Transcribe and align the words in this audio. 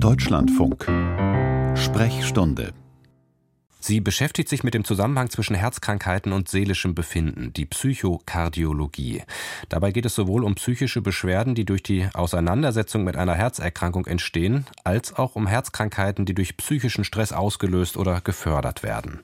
Deutschlandfunk. 0.00 0.86
Sprechstunde 1.76 2.72
Sie 3.88 4.02
beschäftigt 4.02 4.50
sich 4.50 4.64
mit 4.64 4.74
dem 4.74 4.84
Zusammenhang 4.84 5.30
zwischen 5.30 5.56
Herzkrankheiten 5.56 6.32
und 6.32 6.50
seelischem 6.50 6.94
Befinden, 6.94 7.54
die 7.54 7.64
Psychokardiologie. 7.64 9.22
Dabei 9.70 9.92
geht 9.92 10.04
es 10.04 10.14
sowohl 10.14 10.44
um 10.44 10.56
psychische 10.56 11.00
Beschwerden, 11.00 11.54
die 11.54 11.64
durch 11.64 11.82
die 11.82 12.06
Auseinandersetzung 12.12 13.02
mit 13.02 13.16
einer 13.16 13.34
Herzerkrankung 13.34 14.04
entstehen, 14.04 14.66
als 14.84 15.16
auch 15.16 15.36
um 15.36 15.46
Herzkrankheiten, 15.46 16.26
die 16.26 16.34
durch 16.34 16.58
psychischen 16.58 17.02
Stress 17.02 17.32
ausgelöst 17.32 17.96
oder 17.96 18.20
gefördert 18.20 18.82
werden. 18.82 19.20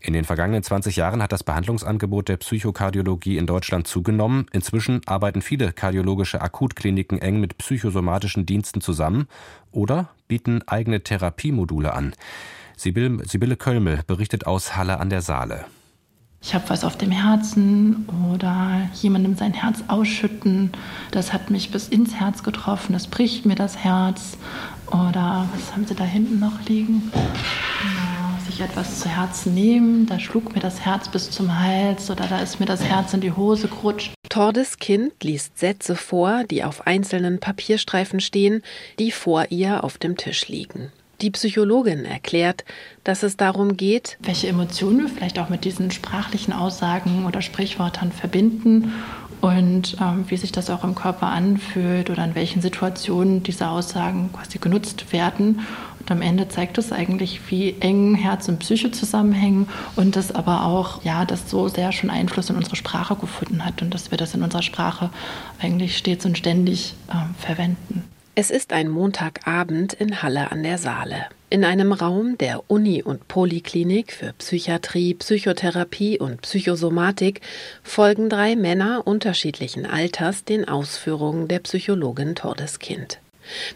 In 0.00 0.14
den 0.14 0.24
vergangenen 0.24 0.62
20 0.62 0.96
Jahren 0.96 1.22
hat 1.22 1.32
das 1.32 1.44
Behandlungsangebot 1.44 2.30
der 2.30 2.38
Psychokardiologie 2.38 3.36
in 3.36 3.46
Deutschland 3.46 3.86
zugenommen. 3.86 4.46
Inzwischen 4.52 5.02
arbeiten 5.04 5.42
viele 5.42 5.74
kardiologische 5.74 6.40
Akutkliniken 6.40 7.20
eng 7.20 7.40
mit 7.40 7.58
psychosomatischen 7.58 8.46
Diensten 8.46 8.80
zusammen 8.80 9.28
oder 9.70 10.08
bieten 10.28 10.66
eigene 10.66 11.02
Therapiemodule 11.02 11.92
an. 11.92 12.14
Sibylle, 12.78 13.26
Sibylle 13.26 13.56
Kölmel 13.56 14.00
berichtet 14.06 14.46
aus 14.46 14.76
Halle 14.76 15.00
an 15.00 15.10
der 15.10 15.20
Saale. 15.20 15.64
Ich 16.40 16.54
habe 16.54 16.70
was 16.70 16.84
auf 16.84 16.96
dem 16.96 17.10
Herzen 17.10 18.08
oder 18.32 18.88
jemandem 18.94 19.34
sein 19.36 19.52
Herz 19.52 19.82
ausschütten. 19.88 20.70
Das 21.10 21.32
hat 21.32 21.50
mich 21.50 21.72
bis 21.72 21.88
ins 21.88 22.14
Herz 22.14 22.44
getroffen. 22.44 22.92
Das 22.92 23.08
bricht 23.08 23.44
mir 23.44 23.56
das 23.56 23.78
Herz. 23.78 24.38
Oder 24.86 25.48
was 25.52 25.72
haben 25.72 25.86
Sie 25.86 25.96
da 25.96 26.04
hinten 26.04 26.38
noch 26.38 26.64
liegen? 26.68 27.10
Ja, 27.14 28.46
sich 28.46 28.60
etwas 28.60 29.00
zu 29.00 29.08
Herzen 29.08 29.54
nehmen. 29.54 30.06
Da 30.06 30.20
schlug 30.20 30.54
mir 30.54 30.60
das 30.60 30.80
Herz 30.80 31.08
bis 31.08 31.32
zum 31.32 31.58
Hals 31.58 32.08
oder 32.12 32.28
da 32.28 32.38
ist 32.38 32.60
mir 32.60 32.66
das 32.66 32.84
Herz 32.84 33.12
in 33.12 33.20
die 33.20 33.32
Hose 33.32 33.66
gerutscht. 33.66 34.14
Tordes 34.28 34.78
Kind 34.78 35.24
liest 35.24 35.58
Sätze 35.58 35.96
vor, 35.96 36.44
die 36.44 36.62
auf 36.62 36.86
einzelnen 36.86 37.40
Papierstreifen 37.40 38.20
stehen, 38.20 38.62
die 39.00 39.10
vor 39.10 39.46
ihr 39.50 39.82
auf 39.82 39.98
dem 39.98 40.16
Tisch 40.16 40.46
liegen. 40.46 40.92
Die 41.20 41.30
Psychologin 41.30 42.04
erklärt, 42.04 42.64
dass 43.02 43.24
es 43.24 43.36
darum 43.36 43.76
geht, 43.76 44.18
welche 44.20 44.46
Emotionen 44.46 45.00
wir 45.00 45.08
vielleicht 45.08 45.40
auch 45.40 45.48
mit 45.48 45.64
diesen 45.64 45.90
sprachlichen 45.90 46.52
Aussagen 46.52 47.26
oder 47.26 47.42
Sprichwörtern 47.42 48.12
verbinden 48.12 48.92
und 49.40 49.96
ähm, 50.00 50.24
wie 50.28 50.36
sich 50.36 50.52
das 50.52 50.70
auch 50.70 50.84
im 50.84 50.94
Körper 50.94 51.26
anfühlt 51.26 52.10
oder 52.10 52.24
in 52.24 52.36
welchen 52.36 52.62
Situationen 52.62 53.42
diese 53.42 53.68
Aussagen 53.68 54.30
quasi 54.32 54.58
genutzt 54.58 55.12
werden. 55.12 55.66
Und 55.98 56.10
am 56.12 56.22
Ende 56.22 56.48
zeigt 56.48 56.78
es 56.78 56.92
eigentlich, 56.92 57.40
wie 57.50 57.74
eng 57.80 58.14
Herz 58.14 58.48
und 58.48 58.60
Psyche 58.60 58.92
zusammenhängen 58.92 59.68
und 59.96 60.14
das 60.14 60.32
aber 60.32 60.66
auch, 60.66 61.02
ja, 61.02 61.24
das 61.24 61.50
so 61.50 61.66
sehr 61.66 61.90
schon 61.90 62.10
Einfluss 62.10 62.48
in 62.48 62.56
unsere 62.56 62.76
Sprache 62.76 63.16
gefunden 63.16 63.64
hat 63.64 63.82
und 63.82 63.92
dass 63.92 64.12
wir 64.12 64.18
das 64.18 64.34
in 64.34 64.44
unserer 64.44 64.62
Sprache 64.62 65.10
eigentlich 65.60 65.98
stets 65.98 66.24
und 66.26 66.38
ständig 66.38 66.94
ähm, 67.12 67.34
verwenden. 67.36 68.04
Es 68.40 68.52
ist 68.52 68.72
ein 68.72 68.88
Montagabend 68.88 69.94
in 69.94 70.22
Halle 70.22 70.52
an 70.52 70.62
der 70.62 70.78
Saale. 70.78 71.26
In 71.50 71.64
einem 71.64 71.92
Raum 71.92 72.38
der 72.38 72.70
Uni- 72.70 73.02
und 73.02 73.26
Poliklinik 73.26 74.12
für 74.12 74.32
Psychiatrie, 74.34 75.14
Psychotherapie 75.14 76.20
und 76.20 76.42
Psychosomatik 76.42 77.40
folgen 77.82 78.30
drei 78.30 78.54
Männer 78.54 79.04
unterschiedlichen 79.04 79.86
Alters 79.86 80.44
den 80.44 80.68
Ausführungen 80.68 81.48
der 81.48 81.58
Psychologin 81.58 82.36
Tordeskind. 82.36 83.18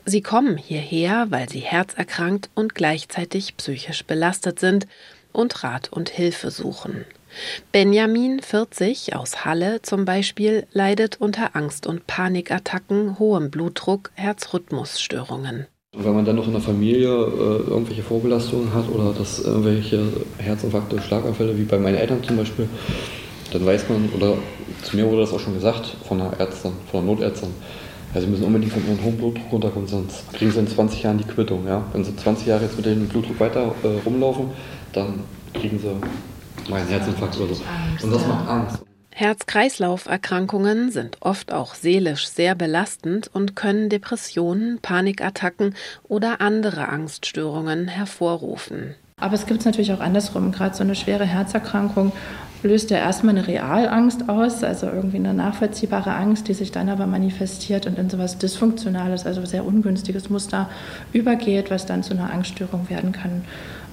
Sie 0.05 0.23
kommen 0.23 0.57
hierher, 0.57 1.27
weil 1.31 1.49
sie 1.49 1.59
herzerkrankt 1.59 2.49
und 2.55 2.77
gleichzeitig 2.77 3.57
psychisch 3.57 4.05
belastet 4.05 4.61
sind 4.61 4.87
und 5.33 5.65
Rat 5.65 5.89
und 5.93 6.09
Hilfe 6.09 6.53
suchen. 6.53 7.05
Benjamin, 7.73 8.41
40, 8.41 9.15
aus 9.17 9.45
Halle 9.45 9.83
zum 9.83 10.05
Beispiel, 10.05 10.67
leidet 10.73 11.21
unter 11.21 11.57
Angst- 11.57 11.87
und 11.87 12.07
Panikattacken, 12.07 13.19
hohem 13.19 13.51
Blutdruck, 13.51 14.11
Herzrhythmusstörungen. 14.15 15.67
Wenn 15.95 16.15
man 16.15 16.25
dann 16.25 16.37
noch 16.37 16.47
in 16.47 16.53
der 16.53 16.63
Familie 16.63 17.09
äh, 17.09 17.71
irgendwelche 17.71 18.03
Vorbelastungen 18.03 18.73
hat 18.73 18.89
oder 18.89 19.13
dass 19.13 19.41
irgendwelche 19.41 20.05
Herzinfarkte, 20.39 21.01
Schlaganfälle, 21.03 21.59
wie 21.59 21.65
bei 21.65 21.79
meinen 21.79 21.97
Eltern 21.97 22.23
zum 22.25 22.39
Beispiel, 22.39 22.67
dann 23.53 23.67
weiß 23.67 23.89
man, 23.91 24.09
oder 24.17 24.39
zu 24.83 24.97
mir 24.97 25.07
wurde 25.07 25.21
das 25.21 25.33
auch 25.33 25.41
schon 25.41 25.55
gesagt 25.55 25.95
von 26.09 26.19
der 26.19 26.33
Ärztin, 26.39 26.73
von 26.91 27.05
der 27.05 27.15
Notärztin, 27.15 27.51
ja, 28.15 28.21
sie 28.21 28.27
müssen 28.27 28.45
unbedingt 28.45 28.73
von 28.73 28.87
ihrem 28.87 29.03
hohen 29.05 29.17
Blutdruck 29.17 29.53
runterkommen, 29.53 29.89
sonst 29.89 30.33
kriegen 30.33 30.51
sie 30.51 30.61
in 30.61 30.69
20 30.69 31.03
Jahren 31.03 31.19
die 31.19 31.25
Quittung. 31.25 31.67
Ja? 31.67 31.85
Wenn 31.93 32.05
sie 32.05 32.15
20 32.15 32.47
Jahre 32.47 32.65
jetzt 32.65 32.77
mit 32.77 32.85
dem 32.85 33.09
Blutdruck 33.09 33.41
weiter 33.41 33.75
äh, 33.83 33.89
rumlaufen, 34.05 34.51
dann 34.93 35.21
kriegen 35.55 35.79
sie 35.79 35.95
mein 36.69 36.87
Herzinfarkt 36.87 37.39
oder 37.39 37.55
so. 37.55 37.63
Und 38.03 38.13
das 38.13 38.27
macht 38.27 38.49
Angst. 38.49 38.79
Herz-Kreislauf-Erkrankungen 39.15 40.91
sind 40.91 41.19
oft 41.21 41.53
auch 41.53 41.75
seelisch 41.75 42.29
sehr 42.29 42.55
belastend 42.55 43.31
und 43.33 43.55
können 43.55 43.91
Depressionen, 43.91 44.79
Panikattacken 44.81 45.75
oder 46.09 46.41
andere 46.41 46.89
Angststörungen 46.89 47.89
hervorrufen. 47.89 48.95
Aber 49.21 49.35
es 49.35 49.47
gibt 49.47 49.61
es 49.61 49.67
natürlich 49.67 49.93
auch 49.93 50.01
andersrum. 50.01 50.51
Gerade 50.51 50.75
so 50.75 50.83
eine 50.83 50.95
schwere 50.95 51.27
Herzerkrankung 51.27 52.13
löst 52.63 52.91
ja 52.91 52.99
erstmal 52.99 53.37
eine 53.37 53.47
Realangst 53.47 54.29
aus, 54.29 54.63
also 54.63 54.87
irgendwie 54.87 55.17
eine 55.17 55.35
nachvollziehbare 55.35 56.15
Angst, 56.15 56.49
die 56.49 56.55
sich 56.55 56.73
dann 56.73 56.89
aber 56.89 57.07
manifestiert 57.07 57.87
und 57.87 57.99
in 57.99 58.09
so 58.09 58.17
etwas 58.17 58.39
Dysfunktionales, 58.39 59.27
also 59.27 59.45
sehr 59.45 59.65
ungünstiges 59.65 60.31
Muster 60.31 60.71
übergeht, 61.13 61.71
was 61.71 61.87
dann 61.87 62.03
zu 62.03 62.15
einer 62.15 62.33
Angststörung 62.33 62.89
werden 62.89 63.13
kann, 63.13 63.45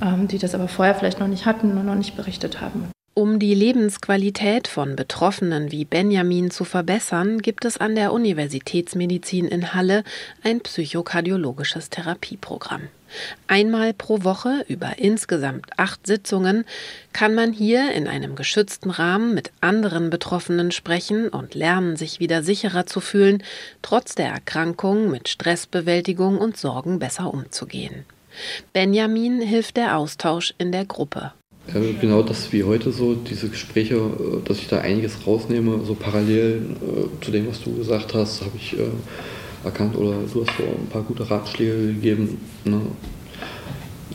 ähm, 0.02 0.28
die 0.28 0.38
das 0.38 0.56
aber 0.56 0.68
vorher 0.68 0.96
vielleicht 0.96 1.20
noch 1.20 1.28
nicht 1.28 1.46
hatten 1.46 1.78
und 1.78 1.86
noch 1.86 1.96
nicht 1.96 2.16
berichtet 2.16 2.62
haben. 2.62 2.90
Um 3.16 3.38
die 3.38 3.54
Lebensqualität 3.54 4.70
von 4.70 4.96
Betroffenen 4.96 5.74
wie 5.74 5.84
Benjamin 5.84 6.52
zu 6.52 6.64
verbessern, 6.64 7.40
gibt 7.42 7.66
es 7.66 7.78
an 7.78 7.96
der 7.96 8.14
Universitätsmedizin 8.14 9.46
in 9.46 9.74
Halle 9.74 10.04
ein 10.42 10.62
psychokardiologisches 10.62 11.90
Therapieprogramm. 11.90 12.84
Einmal 13.48 13.94
pro 13.94 14.24
Woche 14.24 14.66
über 14.68 14.98
insgesamt 14.98 15.68
acht 15.78 16.06
Sitzungen 16.06 16.66
kann 17.14 17.36
man 17.36 17.54
hier 17.54 17.92
in 17.92 18.08
einem 18.08 18.36
geschützten 18.36 18.90
Rahmen 18.90 19.34
mit 19.34 19.52
anderen 19.62 20.10
Betroffenen 20.10 20.72
sprechen 20.72 21.30
und 21.30 21.56
lernen, 21.56 21.96
sich 21.96 22.20
wieder 22.20 22.44
sicherer 22.44 22.86
zu 22.86 23.00
fühlen, 23.00 23.44
trotz 23.82 24.16
der 24.16 24.28
Erkrankung 24.28 25.10
mit 25.10 25.30
Stressbewältigung 25.30 26.38
und 26.38 26.58
Sorgen 26.58 27.00
besser 27.00 27.34
umzugehen. 27.34 28.06
Benjamin 28.74 29.42
hilft 29.42 29.78
der 29.78 29.98
Austausch 29.98 30.54
in 30.58 30.72
der 30.72 30.86
Gruppe. 30.86 31.34
Äh, 31.74 31.94
genau 32.00 32.22
das 32.24 32.52
wie 32.52 32.64
heute 32.64 32.92
so, 32.92 33.16
diese 33.16 33.50
Gespräche, 33.50 33.96
äh, 33.96 34.48
dass 34.48 34.60
ich 34.60 34.68
da 34.68 34.80
einiges 34.80 35.26
rausnehme, 35.26 35.84
so 35.86 35.96
parallel 35.96 36.62
äh, 36.82 37.24
zu 37.24 37.32
dem, 37.32 37.48
was 37.48 37.62
du 37.62 37.76
gesagt 37.76 38.14
hast, 38.14 38.42
habe 38.42 38.56
ich 38.56 38.76
erkannt 39.64 39.96
oder 39.96 40.12
du 40.12 40.46
hast 40.46 40.58
so 40.58 40.64
ein 40.64 40.88
paar 40.90 41.04
gute 41.04 41.30
Ratschläge 41.30 41.88
gegeben. 41.88 42.40
Ne? 42.64 42.82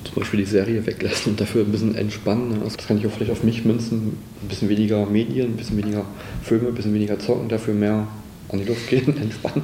Zum 0.05 0.15
Beispiel 0.15 0.41
die 0.41 0.47
Serie 0.47 0.87
weglassen 0.87 1.33
und 1.33 1.41
dafür 1.41 1.65
ein 1.65 1.73
bisschen 1.73 1.95
entspannen. 1.95 2.51
Ne? 2.51 2.61
Das 2.63 2.77
kann 2.77 2.99
ich 2.99 3.07
auch 3.07 3.11
vielleicht 3.11 3.33
auf 3.33 3.43
mich 3.43 3.65
münzen. 3.65 4.19
Ein 4.43 4.49
bisschen 4.49 4.69
weniger 4.69 5.07
Medien, 5.07 5.53
ein 5.53 5.57
bisschen 5.57 5.77
weniger 5.77 6.05
Filme, 6.43 6.69
ein 6.69 6.75
bisschen 6.75 6.95
weniger 6.95 7.19
zocken, 7.19 7.49
dafür 7.49 7.75
mehr 7.75 8.07
an 8.51 8.59
die 8.59 8.65
Luft 8.65 8.89
gehen, 8.89 9.17
entspannen. 9.21 9.63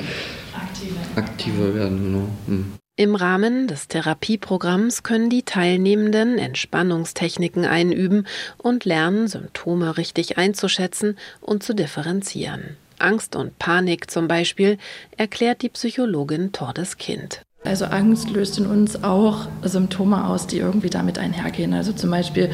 Aktiver. 0.55 1.01
Aktiver 1.17 1.75
werden, 1.75 2.03
genau. 2.03 2.29
Hm. 2.47 2.73
Im 2.97 3.15
Rahmen 3.15 3.67
des 3.67 3.89
Therapieprogramms 3.89 5.03
können 5.03 5.31
die 5.31 5.43
Teilnehmenden 5.43 6.37
Entspannungstechniken 6.37 7.65
einüben 7.65 8.27
und 8.59 8.85
lernen, 8.85 9.27
Symptome 9.27 9.97
richtig 9.97 10.37
einzuschätzen 10.37 11.17
und 11.41 11.63
zu 11.63 11.75
differenzieren. 11.75 12.77
Angst 13.01 13.37
und 13.37 13.59
Panik 13.59 14.11
zum 14.11 14.29
Beispiel 14.29 14.79
erklärt 15.17 15.63
die 15.63 15.69
Psychologin 15.69 16.53
Tordes 16.53 16.97
Kind. 16.97 17.43
Also 17.63 17.85
Angst 17.85 18.31
löst 18.31 18.59
in 18.59 18.67
uns 18.67 19.05
auch 19.05 19.47
Symptome 19.63 20.25
aus, 20.25 20.47
die 20.47 20.57
irgendwie 20.59 20.89
damit 20.89 21.19
einhergehen. 21.19 21.75
Also 21.75 21.93
zum 21.93 22.11
Beispiel 22.11 22.51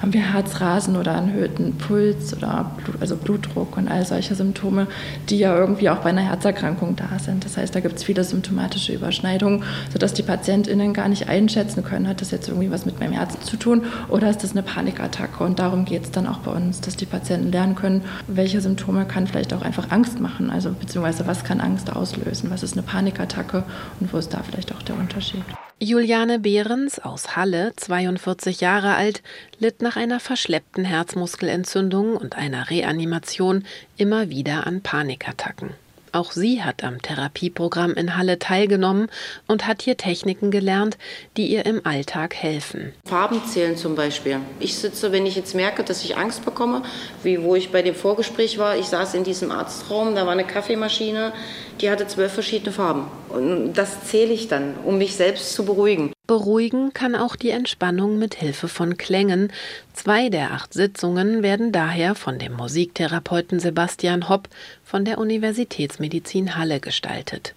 haben 0.00 0.12
wir 0.12 0.32
Herzrasen 0.32 0.96
oder 0.96 1.12
erhöhten 1.12 1.76
Puls 1.76 2.36
oder 2.36 2.72
Blut, 2.84 2.96
also 3.00 3.16
Blutdruck 3.16 3.76
und 3.76 3.88
all 3.88 4.04
solche 4.04 4.34
Symptome, 4.34 4.86
die 5.28 5.38
ja 5.38 5.56
irgendwie 5.56 5.90
auch 5.90 5.98
bei 5.98 6.10
einer 6.10 6.22
Herzerkrankung 6.22 6.96
da 6.96 7.18
sind. 7.18 7.44
Das 7.44 7.56
heißt, 7.56 7.74
da 7.74 7.80
gibt 7.80 7.96
es 7.96 8.04
viele 8.04 8.24
symptomatische 8.24 8.92
Überschneidungen, 8.92 9.64
sodass 9.92 10.14
die 10.14 10.22
PatientInnen 10.22 10.92
gar 10.94 11.08
nicht 11.08 11.28
einschätzen 11.28 11.84
können, 11.84 12.08
hat 12.08 12.20
das 12.20 12.30
jetzt 12.30 12.48
irgendwie 12.48 12.70
was 12.70 12.86
mit 12.86 13.00
meinem 13.00 13.12
Herzen 13.12 13.42
zu 13.42 13.56
tun 13.56 13.82
oder 14.08 14.30
ist 14.30 14.42
das 14.42 14.52
eine 14.52 14.62
Panikattacke? 14.62 15.42
Und 15.42 15.58
darum 15.58 15.84
geht 15.84 16.04
es 16.04 16.10
dann 16.10 16.26
auch 16.26 16.38
bei 16.38 16.52
uns, 16.52 16.80
dass 16.80 16.96
die 16.96 17.06
Patienten 17.06 17.50
lernen 17.50 17.74
können, 17.74 18.02
welche 18.26 18.60
Symptome 18.60 19.04
kann 19.04 19.26
vielleicht 19.26 19.52
auch 19.52 19.62
einfach 19.62 19.90
Angst 19.90 20.20
machen, 20.20 20.50
also 20.50 20.70
beziehungsweise 20.70 21.26
was 21.26 21.44
kann 21.44 21.60
Angst 21.60 21.94
auslösen, 21.94 22.50
was 22.50 22.62
ist 22.62 22.74
eine 22.74 22.82
Panikattacke 22.82 23.64
und 24.00 24.12
wo 24.12 24.18
ist 24.18 24.32
da 24.32 24.42
vielleicht 24.42 24.74
auch 24.74 24.82
der 24.82 24.96
Unterschied. 24.96 25.44
Juliane 25.80 26.40
Behrens 26.40 26.98
aus 26.98 27.36
Halle, 27.36 27.72
42 27.76 28.60
Jahre 28.60 28.96
alt, 28.96 29.22
litt 29.60 29.80
nach 29.80 29.94
einer 29.94 30.18
verschleppten 30.18 30.84
Herzmuskelentzündung 30.84 32.16
und 32.16 32.36
einer 32.36 32.68
Reanimation 32.68 33.64
immer 33.96 34.28
wieder 34.28 34.66
an 34.66 34.82
Panikattacken. 34.82 35.70
Auch 36.12 36.32
sie 36.32 36.62
hat 36.62 36.84
am 36.84 37.00
Therapieprogramm 37.02 37.94
in 37.94 38.16
Halle 38.16 38.38
teilgenommen 38.38 39.08
und 39.46 39.66
hat 39.66 39.82
hier 39.82 39.96
Techniken 39.96 40.50
gelernt, 40.50 40.98
die 41.36 41.46
ihr 41.46 41.66
im 41.66 41.84
Alltag 41.84 42.34
helfen. 42.34 42.92
Farben 43.06 43.42
zählen 43.46 43.76
zum 43.76 43.94
Beispiel. 43.94 44.40
Ich 44.60 44.76
sitze, 44.76 45.12
wenn 45.12 45.26
ich 45.26 45.36
jetzt 45.36 45.54
merke, 45.54 45.84
dass 45.84 46.04
ich 46.04 46.16
Angst 46.16 46.44
bekomme, 46.44 46.82
wie 47.22 47.42
wo 47.42 47.54
ich 47.54 47.70
bei 47.70 47.82
dem 47.82 47.94
Vorgespräch 47.94 48.58
war, 48.58 48.76
ich 48.76 48.86
saß 48.86 49.14
in 49.14 49.24
diesem 49.24 49.50
Arztraum, 49.50 50.14
da 50.14 50.24
war 50.26 50.32
eine 50.32 50.44
Kaffeemaschine, 50.44 51.32
die 51.80 51.90
hatte 51.90 52.06
zwölf 52.06 52.32
verschiedene 52.32 52.72
Farben. 52.72 53.04
Und 53.28 53.74
das 53.74 54.04
zähle 54.04 54.32
ich 54.32 54.48
dann, 54.48 54.74
um 54.84 54.98
mich 54.98 55.14
selbst 55.14 55.52
zu 55.52 55.64
beruhigen. 55.64 56.12
Beruhigen 56.26 56.92
kann 56.92 57.14
auch 57.14 57.36
die 57.36 57.48
Entspannung 57.48 58.18
mit 58.18 58.34
Hilfe 58.34 58.68
von 58.68 58.98
Klängen. 58.98 59.50
Zwei 59.94 60.28
der 60.28 60.52
acht 60.52 60.74
Sitzungen 60.74 61.42
werden 61.42 61.72
daher 61.72 62.14
von 62.14 62.38
dem 62.38 62.52
Musiktherapeuten 62.52 63.60
Sebastian 63.60 64.28
Hopp 64.28 64.48
von 64.88 65.04
der 65.04 65.18
Universitätsmedizin 65.18 66.56
Halle 66.56 66.80
gestaltet. 66.80 67.54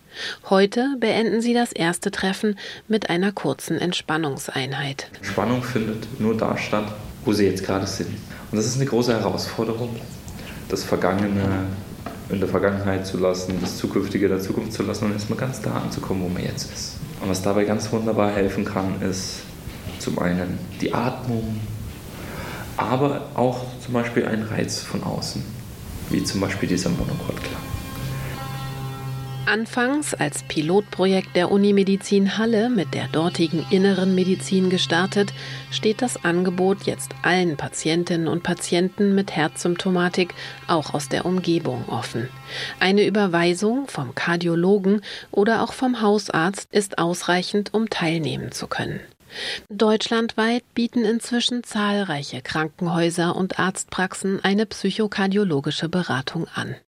Heute 0.50 0.98
beenden 1.00 1.42
sie 1.42 1.54
das 1.54 1.72
erste 1.72 2.12
Treffen 2.12 2.60
mit 2.90 3.10
einer 3.10 3.32
kurzen 3.32 3.78
Entspannungseinheit. 3.78 5.10
Spannung 5.22 5.64
findet 5.64 6.20
nur 6.20 6.36
da 6.36 6.58
statt, 6.58 6.94
wo 7.24 7.32
sie 7.32 7.46
jetzt 7.46 7.64
gerade 7.66 7.88
sind. 7.88 8.10
Und 8.52 8.58
das 8.58 8.66
ist 8.66 8.76
eine 8.76 8.86
große 8.86 9.14
Herausforderung, 9.14 9.96
das 10.68 10.84
Vergangene 10.84 11.68
in 12.28 12.42
der 12.42 12.50
Vergangenheit 12.50 13.08
zu 13.08 13.18
lassen, 13.18 13.58
das 13.62 13.78
Zukünftige 13.78 14.28
der 14.28 14.42
Zukunft 14.42 14.74
zu 14.74 14.84
lassen 14.84 15.06
und 15.06 15.14
erstmal 15.14 15.40
ganz 15.40 15.62
da 15.62 15.72
anzukommen, 15.72 16.24
wo 16.24 16.28
man 16.28 16.44
jetzt 16.44 16.70
ist. 16.70 16.98
Und 17.22 17.30
was 17.30 17.42
dabei 17.42 17.64
ganz 17.64 17.90
wunderbar 17.94 18.32
helfen 18.32 18.66
kann, 18.66 19.02
ist 19.02 19.44
zum 20.00 20.20
einen 20.20 20.60
die 20.82 20.94
Atmung, 20.94 21.62
aber 22.76 23.28
auch 23.36 23.64
zum 23.80 23.94
Beispiel 23.94 24.26
ein 24.26 24.44
Reiz 24.44 24.82
von 24.82 25.02
außen, 25.04 25.61
wie 26.12 26.24
zum 26.24 26.42
Beispiel 26.42 26.70
dieser 26.70 26.90
Monokordklang. 26.90 27.62
Anfangs 29.48 30.14
als 30.14 30.44
Pilotprojekt 30.44 31.36
der 31.36 31.52
Unimedizin 31.52 32.38
Halle 32.38 32.70
mit 32.70 32.94
der 32.94 33.08
dortigen 33.08 33.66
inneren 33.70 34.14
Medizin 34.14 34.70
gestartet, 34.70 35.34
steht 35.72 36.02
das 36.02 36.24
Angebot 36.24 36.84
jetzt 36.84 37.12
allen 37.24 37.58
Patientinnen 37.58 38.28
und 38.28 38.44
Patienten 38.44 39.16
mit 39.16 39.32
Herzsymptomatik 39.32 40.36
auch 40.68 40.94
aus 40.94 41.10
der 41.10 41.26
Umgebung 41.26 41.84
offen. 41.90 42.30
Eine 42.80 43.06
Überweisung 43.06 43.88
vom 43.88 44.14
Kardiologen 44.14 45.02
oder 45.32 45.64
auch 45.64 45.74
vom 45.74 46.02
Hausarzt 46.02 46.68
ist 46.72 47.00
ausreichend, 47.00 47.74
um 47.74 47.90
teilnehmen 47.90 48.52
zu 48.52 48.68
können. 48.68 49.02
Deutschlandweit 49.70 50.64
bieten 50.74 51.06
inzwischen 51.06 51.64
zahlreiche 51.64 52.42
Krankenhäuser 52.42 53.36
und 53.36 53.60
Arztpraxen 53.60 54.44
eine 54.44 54.66
psychokardiologische 54.66 55.90
Beratung 55.90 56.48
an. 56.54 56.76